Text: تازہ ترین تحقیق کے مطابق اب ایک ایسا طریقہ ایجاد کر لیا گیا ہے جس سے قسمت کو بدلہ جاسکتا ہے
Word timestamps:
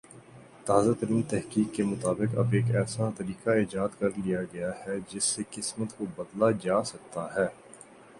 تازہ 0.65 0.91
ترین 0.99 1.21
تحقیق 1.29 1.73
کے 1.75 1.83
مطابق 1.83 2.37
اب 2.39 2.53
ایک 2.53 2.71
ایسا 2.75 3.09
طریقہ 3.17 3.49
ایجاد 3.51 3.99
کر 3.99 4.09
لیا 4.17 4.41
گیا 4.53 4.71
ہے 4.79 4.97
جس 5.09 5.23
سے 5.25 5.43
قسمت 5.51 5.97
کو 5.97 6.05
بدلہ 6.17 6.51
جاسکتا 6.63 7.27
ہے 7.35 7.47